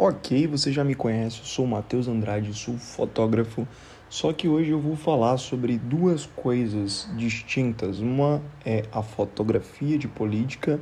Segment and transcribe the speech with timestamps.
[0.00, 3.66] Ok, você já me conhece, eu sou Matheus Andrade, sou fotógrafo,
[4.08, 7.98] só que hoje eu vou falar sobre duas coisas distintas.
[7.98, 10.78] Uma é a fotografia de política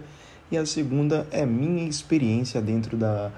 [0.50, 3.32] e a segunda é minha experiência dentro da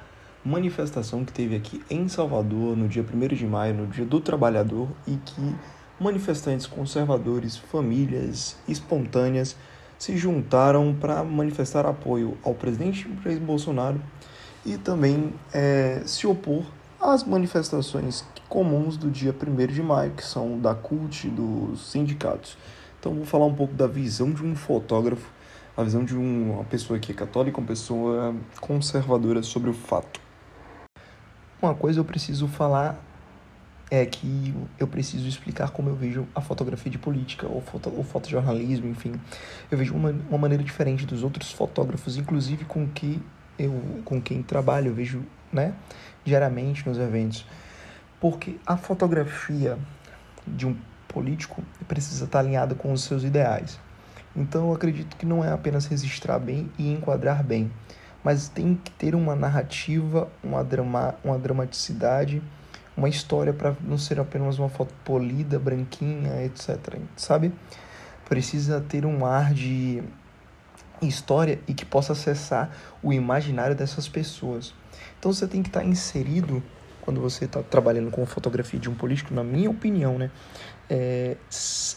[0.44, 4.88] manifestação que teve aqui em Salvador no dia 1 de maio, no Dia do Trabalhador,
[5.06, 5.54] e que
[6.00, 9.54] manifestantes conservadores, famílias espontâneas
[9.96, 14.00] se juntaram para manifestar apoio ao presidente Jair Bolsonaro
[14.68, 16.62] e também é, se opor
[17.00, 22.58] às manifestações comuns do dia 1 de maio, que são da CUT, dos sindicatos.
[23.00, 25.30] Então vou falar um pouco da visão de um fotógrafo,
[25.74, 30.20] a visão de uma pessoa que é católica, uma pessoa conservadora sobre o fato.
[31.62, 33.02] Uma coisa eu preciso falar
[33.90, 38.04] é que eu preciso explicar como eu vejo a fotografia de política ou, foto, ou
[38.04, 39.12] fotojornalismo, enfim.
[39.70, 43.22] Eu vejo uma, uma maneira diferente dos outros fotógrafos, inclusive com que
[43.58, 45.22] eu com quem trabalho, eu vejo,
[45.52, 45.74] né,
[46.24, 47.46] diariamente nos eventos.
[48.20, 49.78] Porque a fotografia
[50.46, 53.78] de um político precisa estar alinhada com os seus ideais.
[54.36, 57.70] Então eu acredito que não é apenas registrar bem e enquadrar bem,
[58.22, 62.42] mas tem que ter uma narrativa, uma, drama, uma dramaticidade,
[62.96, 66.98] uma história para não ser apenas uma foto polida, branquinha, etc.
[67.16, 67.52] Sabe?
[68.28, 70.02] Precisa ter um ar de
[71.06, 72.70] história e que possa acessar
[73.02, 74.74] o imaginário dessas pessoas.
[75.18, 76.62] Então você tem que estar inserido
[77.00, 80.30] quando você está trabalhando com fotografia de um político, na minha opinião, né?
[80.90, 81.36] É,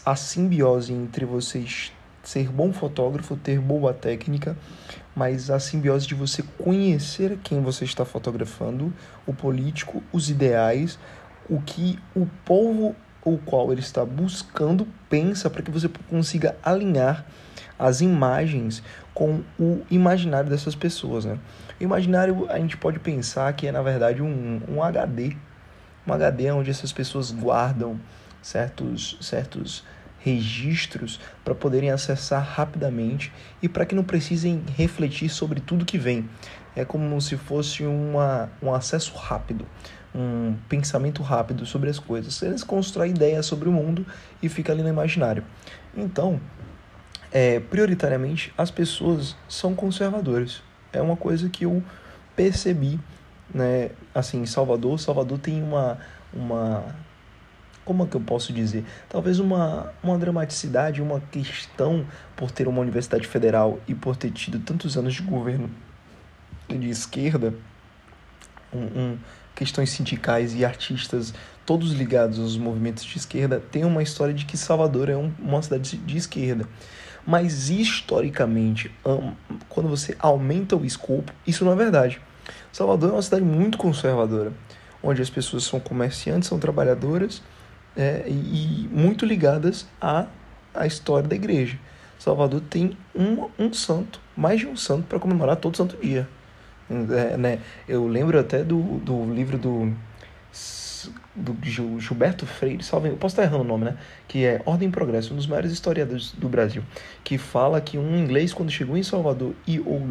[0.04, 1.92] a simbiose entre vocês
[2.22, 4.56] ser bom fotógrafo, ter boa técnica,
[5.14, 8.92] mas a simbiose de você conhecer quem você está fotografando,
[9.26, 10.98] o político, os ideais,
[11.48, 17.24] o que o povo o qual ele está buscando pensa para que você consiga alinhar
[17.78, 18.82] as imagens
[19.14, 21.24] com o imaginário dessas pessoas.
[21.24, 21.38] Né?
[21.80, 25.36] O imaginário a gente pode pensar que é na verdade um, um HD,
[26.06, 28.00] um HD onde essas pessoas guardam
[28.40, 29.84] certos, certos
[30.18, 36.28] registros para poderem acessar rapidamente e para que não precisem refletir sobre tudo que vem.
[36.74, 39.66] É como se fosse uma, um acesso rápido,
[40.14, 42.40] um pensamento rápido sobre as coisas.
[42.40, 44.06] Eles constroem ideias sobre o mundo
[44.42, 45.44] e fica ali no imaginário.
[45.94, 46.40] Então,
[47.32, 50.62] é, prioritariamente as pessoas são conservadoras.
[50.92, 51.82] É uma coisa que eu
[52.36, 53.00] percebi,
[53.52, 53.90] né?
[54.14, 55.98] Assim, Salvador, Salvador tem uma
[56.32, 56.84] uma
[57.84, 58.84] como é que eu posso dizer?
[59.08, 62.06] Talvez uma, uma dramaticidade, uma questão
[62.36, 65.68] por ter uma universidade federal e por ter tido tantos anos de governo
[66.68, 67.52] de esquerda,
[68.72, 69.18] um, um,
[69.54, 71.34] questões sindicais e artistas,
[71.66, 75.60] todos ligados aos movimentos de esquerda, tem uma história de que Salvador é um, uma
[75.60, 76.66] cidade de esquerda.
[77.26, 78.90] Mas historicamente,
[79.68, 82.20] quando você aumenta o escopo, isso não é verdade.
[82.72, 84.52] Salvador é uma cidade muito conservadora,
[85.02, 87.42] onde as pessoas são comerciantes, são trabalhadoras
[87.96, 90.26] é, e, muito ligadas à,
[90.74, 91.78] à história da igreja.
[92.18, 96.28] Salvador tem um, um santo, mais de um santo, para comemorar todo santo dia.
[96.90, 97.58] É, né?
[97.88, 99.92] Eu lembro até do, do livro do
[101.34, 103.96] do Gilberto Freire, salve, eu posso estar errando o nome, né?
[104.28, 106.82] Que é Ordem e Progresso, um dos maiores historiadores do Brasil,
[107.24, 110.08] que fala que um inglês, quando chegou em Salvador e ou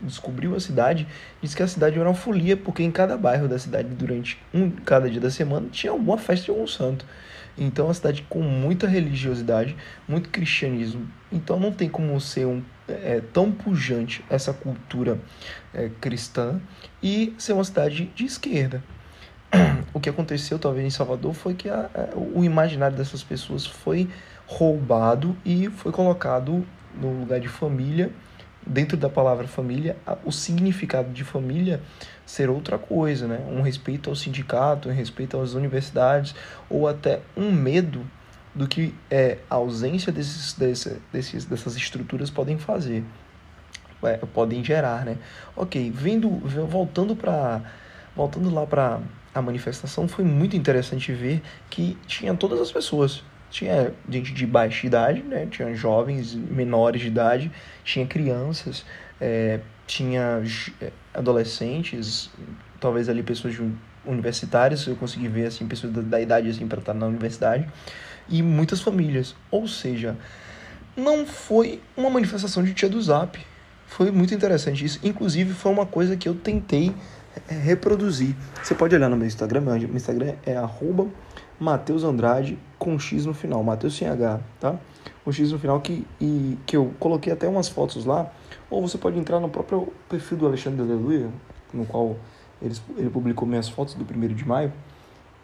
[0.00, 1.06] descobriu a cidade,
[1.40, 4.70] disse que a cidade era uma folia, porque em cada bairro da cidade, durante um
[4.70, 7.04] cada dia da semana, tinha alguma festa de algum santo.
[7.56, 9.76] Então, é uma cidade com muita religiosidade,
[10.08, 11.06] muito cristianismo.
[11.30, 15.20] Então, não tem como ser um, é, tão pujante essa cultura
[15.74, 16.60] é, cristã
[17.02, 18.82] e ser uma cidade de esquerda
[19.92, 24.08] o que aconteceu talvez em Salvador foi que a, a, o imaginário dessas pessoas foi
[24.46, 26.66] roubado e foi colocado
[27.00, 28.10] no lugar de família,
[28.66, 31.80] dentro da palavra família, o significado de família
[32.24, 33.40] ser outra coisa, né?
[33.48, 36.34] Um respeito ao sindicato, um respeito às universidades,
[36.70, 38.06] ou até um medo
[38.54, 43.02] do que é, a ausência desses, desse, desses, dessas estruturas podem fazer,
[44.04, 45.16] é, podem gerar, né?
[45.56, 46.28] Ok, vindo,
[46.66, 47.62] voltando para
[48.14, 49.00] voltando lá para
[49.34, 53.22] a manifestação foi muito interessante ver que tinha todas as pessoas.
[53.50, 55.46] Tinha gente de baixa idade, né?
[55.50, 57.52] tinha jovens menores de idade,
[57.84, 58.84] tinha crianças,
[59.20, 60.42] é, tinha
[60.80, 62.30] é, adolescentes,
[62.80, 63.54] talvez ali pessoas
[64.04, 67.68] universitárias, eu consegui ver assim pessoas da, da idade assim para estar na universidade
[68.28, 69.34] e muitas famílias.
[69.50, 70.16] Ou seja,
[70.96, 73.38] não foi uma manifestação de tia do Zap.
[73.86, 74.98] Foi muito interessante isso.
[75.02, 76.94] Inclusive foi uma coisa que eu tentei
[77.48, 78.34] reproduzir.
[78.62, 81.06] Você pode olhar no meu Instagram, meu Instagram é arroba
[81.58, 84.76] Mateus Andrade com X no final, Mateus sem H, tá?
[85.24, 88.30] O X no final que, e, que eu coloquei até umas fotos lá,
[88.68, 91.28] ou você pode entrar no próprio perfil do Alexandre Aleluia,
[91.72, 92.16] no qual
[92.60, 94.72] ele, ele publicou minhas fotos do 1 de maio,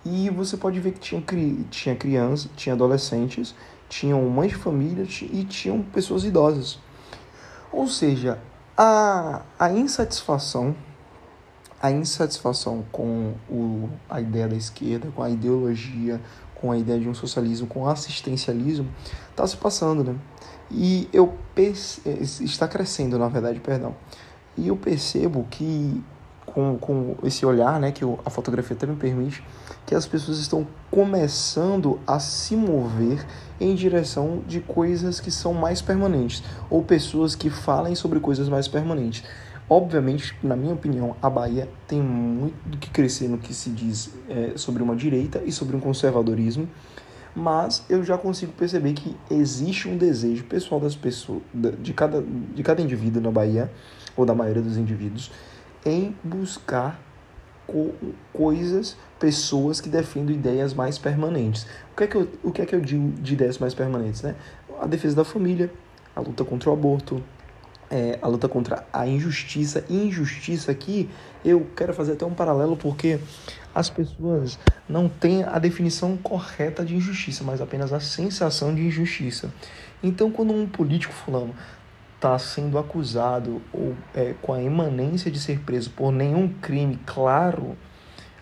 [0.05, 1.23] e você pode ver que tinha,
[1.71, 3.55] tinha crianças, tinha adolescentes,
[3.89, 6.79] tinham mães de família e tinham pessoas idosas.
[7.71, 8.39] Ou seja,
[8.77, 10.75] a, a insatisfação
[11.81, 16.21] a insatisfação com o, a ideia da esquerda, com a ideologia,
[16.55, 18.89] com a ideia de um socialismo, com o assistencialismo,
[19.31, 20.17] está se passando, né?
[20.71, 21.35] E eu
[22.41, 23.95] está crescendo, na verdade, perdão.
[24.57, 26.03] E eu percebo que
[26.45, 29.45] com, com esse olhar, né, que a fotografia também permite,
[29.87, 33.25] que as pessoas estão começando a se mover
[33.61, 38.67] em direção de coisas que são mais permanentes, ou pessoas que falem sobre coisas mais
[38.67, 39.23] permanentes.
[39.71, 44.15] Obviamente, na minha opinião, a Bahia tem muito do que crescer no que se diz
[44.29, 46.67] é, sobre uma direita e sobre um conservadorismo,
[47.37, 52.63] mas eu já consigo perceber que existe um desejo pessoal das pessoas, de cada, de
[52.63, 53.71] cada indivíduo na Bahia,
[54.17, 55.31] ou da maioria dos indivíduos,
[55.85, 57.01] em buscar
[57.67, 57.93] co
[58.33, 61.67] coisas, pessoas que defendem ideias mais permanentes.
[61.93, 64.23] O que é que eu, o que é que eu digo de ideias mais permanentes?
[64.23, 64.35] Né?
[64.81, 65.71] A defesa da família,
[66.17, 67.23] a luta contra o aborto,
[67.91, 69.85] é, a luta contra a injustiça.
[69.89, 71.09] Injustiça aqui,
[71.45, 73.19] eu quero fazer até um paralelo porque
[73.75, 74.59] as pessoas
[74.89, 79.53] não têm a definição correta de injustiça, mas apenas a sensação de injustiça.
[80.03, 81.55] Então, quando um político fulano
[82.17, 87.77] está sendo acusado ou é, com a imanência de ser preso por nenhum crime claro,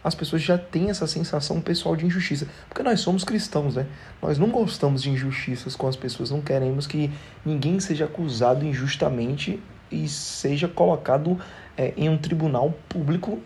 [0.06, 2.46] as pessoas já têm essa sensação pessoal de injustiça.
[2.68, 3.86] Porque nós somos cristãos, né?
[4.22, 7.10] Nós não gostamos de injustiças com as pessoas, não queremos que
[7.44, 9.60] ninguém seja acusado injustamente
[9.90, 11.36] e seja colocado
[11.76, 13.40] é, em um tribunal público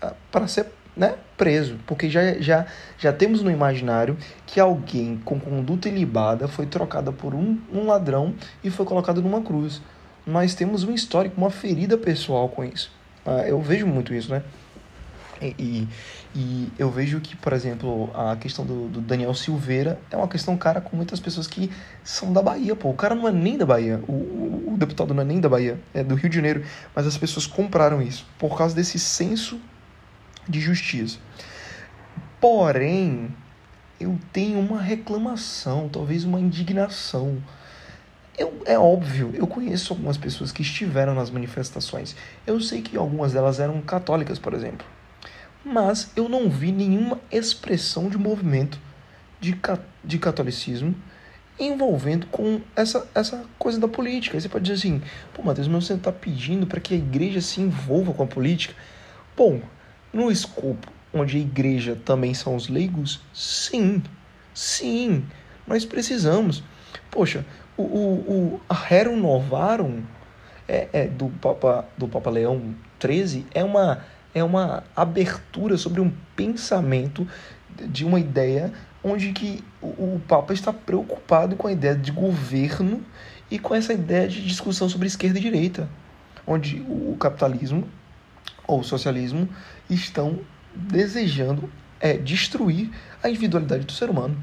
[0.00, 0.66] é, para ser
[0.96, 1.76] né, preso.
[1.88, 2.66] Porque já, já,
[2.96, 4.16] já temos no imaginário
[4.46, 8.32] que alguém com conduta ilibada foi trocada por um, um ladrão
[8.62, 9.82] e foi colocado numa cruz.
[10.24, 12.92] Nós temos um histórico, uma ferida pessoal com isso.
[13.26, 14.44] Ah, eu vejo muito isso, né?
[15.40, 15.88] E,
[16.34, 20.56] e eu vejo que, por exemplo, a questão do, do, Daniel Silveira é uma questão,
[20.56, 21.70] cara, com muitas pessoas que
[22.04, 22.90] são da Bahia, pô.
[22.90, 25.48] O cara não é nem da Bahia, o, o, o deputado não é nem da
[25.48, 26.62] Bahia, é do Rio de Janeiro,
[26.94, 29.58] mas as pessoas compraram isso por causa desse senso
[30.46, 31.18] de justiça.
[32.38, 33.34] Porém,
[33.98, 37.42] eu tenho uma reclamação, talvez uma indignação.
[38.36, 42.14] Eu, é óbvio, eu conheço algumas pessoas que estiveram nas manifestações.
[42.46, 44.86] Eu sei que algumas delas eram católicas, por exemplo
[45.64, 48.78] mas eu não vi nenhuma expressão de movimento
[49.40, 49.58] de,
[50.04, 50.94] de catolicismo
[51.58, 54.36] envolvendo com essa, essa coisa da política.
[54.36, 55.02] Aí você pode dizer assim,
[55.34, 58.74] pô, Matheus, mas você está pedindo para que a igreja se envolva com a política?
[59.36, 59.60] Bom,
[60.12, 64.02] no escopo onde a igreja também são os leigos, sim,
[64.54, 65.24] sim,
[65.66, 66.62] nós precisamos.
[67.10, 67.44] Poxa,
[67.76, 70.02] o, o, o Rerum Novarum
[70.68, 74.04] é, é, do, Papa, do Papa Leão XIII é uma
[74.34, 77.26] é uma abertura sobre um pensamento
[77.88, 78.72] de uma ideia
[79.02, 83.02] onde que o Papa está preocupado com a ideia de governo
[83.50, 85.88] e com essa ideia de discussão sobre esquerda e direita,
[86.46, 87.88] onde o capitalismo
[88.66, 89.48] ou o socialismo
[89.88, 90.40] estão
[90.74, 92.90] desejando é, destruir
[93.22, 94.42] a individualidade do ser humano.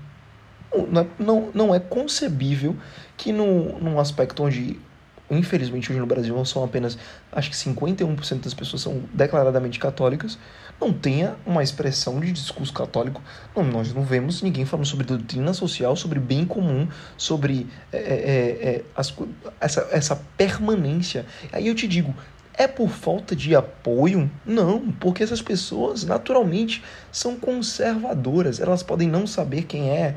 [0.91, 2.75] Não é, não, não é concebível
[3.15, 4.79] que no, num aspecto onde
[5.29, 6.97] infelizmente hoje no Brasil são apenas,
[7.31, 10.37] acho que 51% das pessoas são declaradamente católicas,
[10.79, 13.21] não tenha uma expressão de discurso católico.
[13.55, 16.87] Não, nós não vemos ninguém falando sobre doutrina social, sobre bem comum,
[17.17, 19.13] sobre é, é, é, é as,
[19.59, 21.25] essa, essa permanência.
[21.51, 22.13] Aí eu te digo,
[22.53, 24.29] é por falta de apoio?
[24.45, 28.59] Não, porque essas pessoas naturalmente são conservadoras.
[28.59, 30.15] Elas podem não saber quem é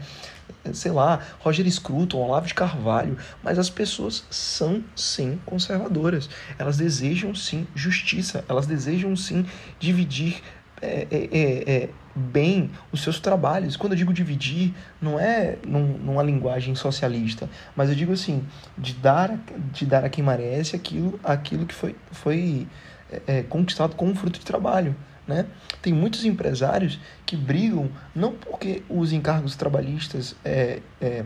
[0.72, 6.28] sei lá, Roger Scruton, Olavo de Carvalho, mas as pessoas são sim conservadoras.
[6.58, 9.46] Elas desejam sim justiça, elas desejam sim
[9.78, 10.42] dividir
[10.82, 13.76] é, é, é, bem os seus trabalhos.
[13.76, 18.44] Quando eu digo dividir, não é num, numa linguagem socialista, mas eu digo assim,
[18.76, 19.38] de dar,
[19.72, 22.66] de dar a quem merece aquilo, aquilo que foi, foi
[23.10, 24.94] é, é, conquistado com fruto de trabalho.
[25.30, 25.46] Né?
[25.80, 31.24] Tem muitos empresários que brigam não porque os encargos trabalhistas é, é,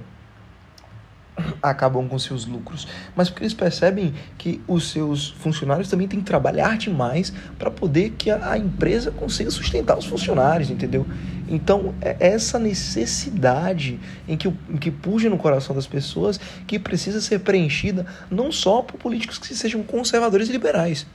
[1.63, 6.27] acabam com seus lucros, mas porque eles percebem que os seus funcionários também têm que
[6.27, 11.07] trabalhar demais para poder que a, a, empresa consiga sustentar os funcionários, entendeu?
[11.49, 17.23] Então, é essa necessidade em que, em que puja no coração das pessoas que precisa
[17.23, 21.07] ser preenchida não só por políticos que sejam conservadores e liberais,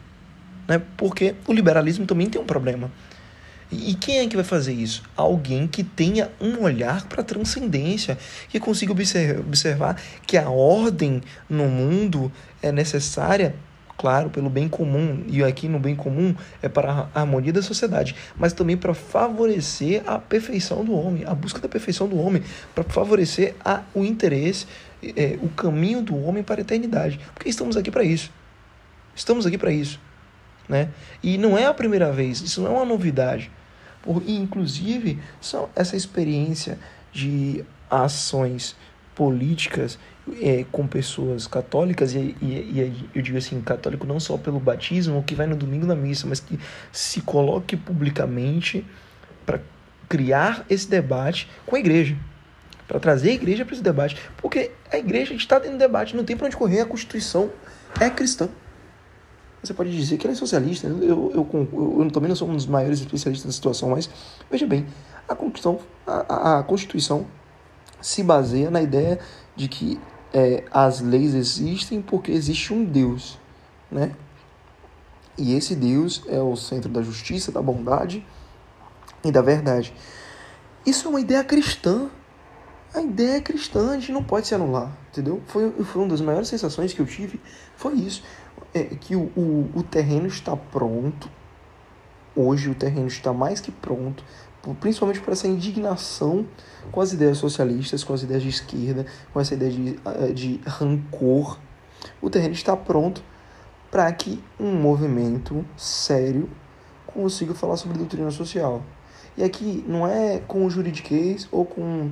[0.69, 0.81] né?
[0.95, 2.89] Porque o liberalismo também tem um problema.
[3.71, 5.03] E quem é que vai fazer isso?
[5.15, 11.65] Alguém que tenha um olhar para a transcendência, que consiga observar que a ordem no
[11.65, 12.31] mundo
[12.63, 13.55] é necessária
[13.95, 18.15] claro, pelo bem comum, e aqui no bem comum é para a harmonia da sociedade,
[18.37, 22.41] mas também para favorecer a perfeição do homem, a busca da perfeição do homem,
[22.73, 24.65] para favorecer a, o interesse,
[25.03, 27.19] é, o caminho do homem para a eternidade.
[27.33, 28.31] Porque estamos aqui para isso.
[29.13, 29.99] Estamos aqui para isso.
[30.69, 30.89] Né?
[31.23, 33.51] E não é a primeira vez, isso não é uma novidade.
[34.03, 35.19] Por, e, inclusive,
[35.75, 36.77] essa experiência
[37.11, 38.75] de ações
[39.15, 39.97] políticas
[40.41, 45.23] é, com pessoas católicas, e, e, e, eu digo assim, católico não só pelo batismo,
[45.23, 46.59] que vai no domingo na missa, mas que
[46.91, 48.85] se coloque publicamente
[49.45, 49.59] para
[50.07, 52.15] criar esse debate com a igreja.
[52.87, 54.17] Para trazer a igreja para esse debate.
[54.37, 57.51] Porque a igreja está dentro do debate, não tem para onde correr, a Constituição
[57.99, 58.49] é cristã.
[59.61, 62.55] Você pode dizer que ela é socialista, eu, eu, eu, eu também não sou um
[62.55, 64.09] dos maiores especialistas na situação, mas
[64.49, 64.85] veja bem,
[65.27, 67.27] a Constituição, a, a Constituição
[68.01, 69.19] se baseia na ideia
[69.55, 69.99] de que
[70.33, 73.37] é, as leis existem porque existe um Deus,
[73.91, 74.15] né?
[75.37, 78.25] E esse Deus é o centro da justiça, da bondade
[79.23, 79.93] e da verdade.
[80.85, 82.09] Isso é uma ideia cristã.
[82.93, 85.41] A ideia é cristã, a gente não pode se anular, entendeu?
[85.45, 87.39] Foi, foi uma das maiores sensações que eu tive,
[87.75, 88.23] foi isso.
[88.73, 91.29] É, que o, o, o terreno está pronto,
[92.35, 94.23] hoje o terreno está mais que pronto
[94.79, 96.45] principalmente por essa indignação
[96.91, 100.61] com as ideias socialistas, com as ideias de esquerda, com essa ideia de, eh, de
[100.65, 101.57] rancor.
[102.21, 103.23] O terreno está pronto
[103.89, 106.49] para que um movimento sério
[107.07, 108.83] consiga falar sobre doutrina social.
[109.37, 112.11] E aqui não é com juridiquês ou com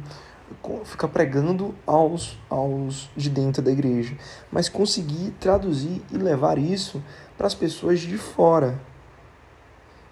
[0.85, 4.15] ficar pregando aos, aos de dentro da igreja,
[4.51, 7.03] mas conseguir traduzir e levar isso
[7.37, 8.79] para as pessoas de fora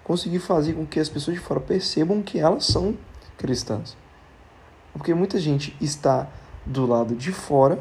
[0.06, 2.96] conseguir fazer com que as pessoas de fora percebam que elas são
[3.36, 3.96] cristãs.
[4.92, 6.28] Porque muita gente está
[6.64, 7.80] do lado de fora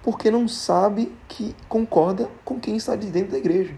[0.00, 3.74] porque não sabe que concorda com quem está de dentro da igreja,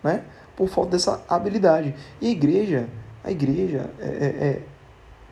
[0.00, 0.24] né?
[0.56, 1.92] Por falta dessa habilidade.
[2.20, 2.88] E a igreja,
[3.24, 4.62] a igreja é, é, é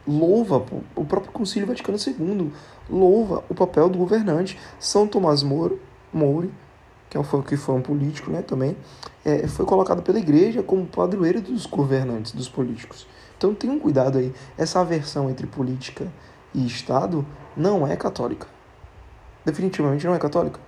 [0.08, 0.64] louva
[0.96, 2.50] o próprio Concílio Vaticano II,
[2.88, 4.58] louva o papel do governante.
[4.80, 5.78] São Tomás Moro,
[6.12, 6.50] Moure
[7.08, 8.76] que é foi, que foi um político né, também,
[9.24, 13.06] é, foi colocado pela igreja como padroeiro dos governantes, dos políticos.
[13.36, 14.32] Então tenham cuidado aí.
[14.56, 16.06] Essa aversão entre política
[16.54, 17.24] e Estado
[17.56, 18.46] não é católica.
[19.44, 20.60] Definitivamente não é católica.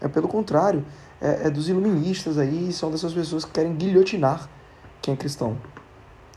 [0.00, 0.84] É pelo contrário,
[1.20, 4.48] é, é dos iluministas aí, são dessas pessoas que querem guilhotinar
[5.00, 5.56] quem é cristão.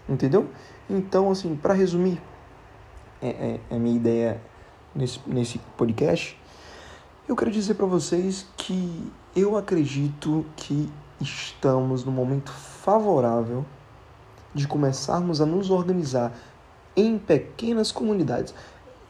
[0.07, 0.47] Entendeu?
[0.89, 2.21] Então, assim, para resumir,
[3.21, 4.41] é, é, é, a minha ideia
[4.93, 6.37] nesse, nesse podcast
[7.27, 10.87] eu quero dizer para vocês que eu acredito que
[11.19, 13.65] estamos no momento favorável
[14.53, 16.31] de começarmos a nos organizar
[16.95, 18.53] em pequenas comunidades.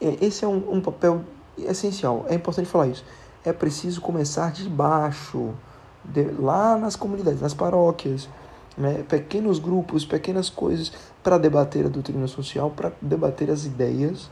[0.00, 1.24] É, esse é um, um papel
[1.58, 3.04] essencial, é importante falar isso.
[3.44, 5.52] É preciso começar de baixo,
[6.02, 8.30] de, lá nas comunidades, nas paróquias,
[8.76, 9.04] né?
[9.08, 10.92] pequenos grupos, pequenas coisas
[11.22, 14.30] para debater a doutrina social, para debater as ideias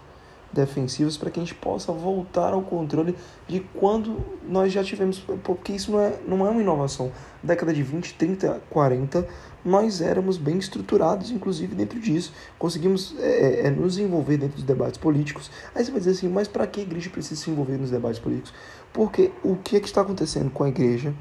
[0.55, 3.15] defensivos para que a gente possa voltar ao controle
[3.47, 7.13] de quando nós já tivemos, porque isso não é, não é uma inovação.
[7.43, 9.27] Década de 20, 30, 40,
[9.65, 12.33] nós éramos bem estruturados, inclusive dentro disso.
[12.59, 15.51] Conseguimos é, é, é, nos envolver dentro dos debates políticos.
[15.75, 18.21] Aí você vai dizer assim, mas para que a igreja precisa se envolver nos debates
[18.21, 18.55] políticos?
[18.93, 21.13] Porque o que, é que está acontecendo com a igreja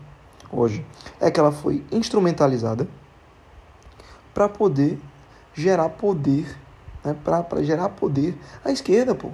[0.51, 0.85] hoje
[1.19, 2.87] é que ela foi instrumentalizada
[4.33, 4.99] para poder
[5.53, 6.57] gerar poder
[7.03, 9.29] né, para gerar poder à esquerda, pô.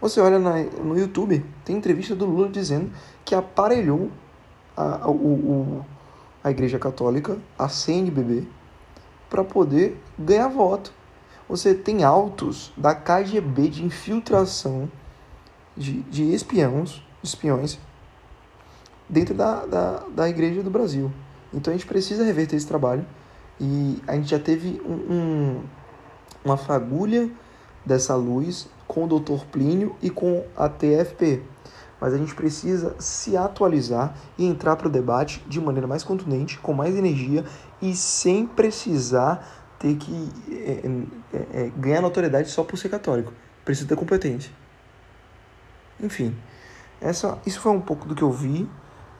[0.00, 2.90] Você olha na, no YouTube, tem entrevista do Lula dizendo
[3.24, 4.10] que aparelhou
[4.76, 5.86] a, o, o,
[6.42, 8.48] a Igreja Católica, a CNBB,
[9.30, 10.92] para poder ganhar voto.
[11.48, 14.90] Você tem autos da KGB de infiltração
[15.76, 17.78] de, de espiões, espiões
[19.08, 21.12] dentro da, da, da Igreja do Brasil.
[21.52, 23.06] Então a gente precisa reverter esse trabalho.
[23.60, 25.62] E a gente já teve um, um
[26.44, 27.30] uma fagulha
[27.84, 29.44] dessa luz com o Dr.
[29.50, 31.42] Plínio e com a TFP.
[32.00, 36.58] Mas a gente precisa se atualizar e entrar para o debate de maneira mais contundente,
[36.58, 37.44] com mais energia
[37.80, 39.46] e sem precisar
[39.78, 40.80] ter que é,
[41.32, 43.32] é, é, ganhar notoriedade só por ser católico.
[43.64, 44.50] Precisa ter competência.
[46.00, 46.36] Enfim,
[47.00, 48.68] essa, isso foi um pouco do que eu vi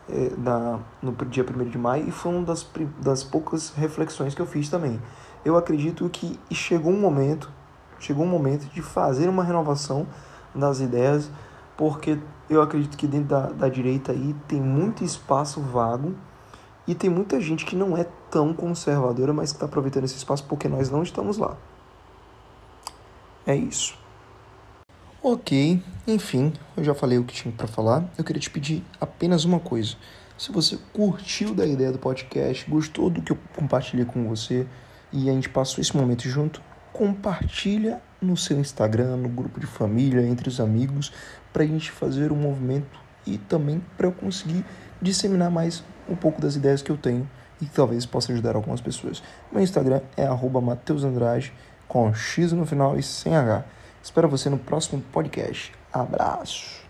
[0.08, 2.66] é, da, no dia 1 de maio e foi uma das,
[3.00, 5.00] das poucas reflexões que eu fiz também
[5.44, 7.50] eu acredito que chegou um momento,
[7.98, 10.06] chegou um momento de fazer uma renovação
[10.54, 11.30] das ideias,
[11.76, 12.18] porque
[12.48, 16.14] eu acredito que dentro da, da direita aí tem muito espaço vago
[16.86, 20.44] e tem muita gente que não é tão conservadora, mas que está aproveitando esse espaço
[20.44, 21.56] porque nós não estamos lá.
[23.46, 24.01] É isso.
[25.24, 28.10] Ok, enfim, eu já falei o que tinha para falar.
[28.18, 29.94] Eu queria te pedir apenas uma coisa.
[30.36, 34.66] Se você curtiu da ideia do podcast, gostou do que eu compartilhei com você
[35.12, 36.60] e a gente passou esse momento junto,
[36.92, 41.12] compartilha no seu Instagram, no grupo de família, entre os amigos,
[41.52, 44.64] para a gente fazer um movimento e também para eu conseguir
[45.00, 48.80] disseminar mais um pouco das ideias que eu tenho e que talvez possa ajudar algumas
[48.80, 49.22] pessoas.
[49.52, 51.52] Meu Instagram é @mateusandrade
[51.86, 53.64] com X no final e sem H.
[54.02, 55.72] Espero você no próximo podcast.
[55.92, 56.81] Abraço.